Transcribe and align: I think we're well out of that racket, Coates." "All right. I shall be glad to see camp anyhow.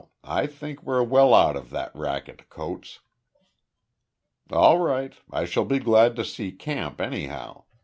I 0.23 0.47
think 0.47 0.81
we're 0.81 1.03
well 1.03 1.31
out 1.31 1.55
of 1.55 1.69
that 1.69 1.95
racket, 1.95 2.49
Coates." 2.49 3.01
"All 4.51 4.79
right. 4.79 5.13
I 5.29 5.45
shall 5.45 5.63
be 5.65 5.77
glad 5.77 6.15
to 6.15 6.25
see 6.25 6.51
camp 6.53 6.99
anyhow. 6.99 7.65